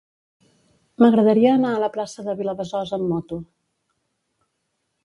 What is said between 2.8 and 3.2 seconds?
amb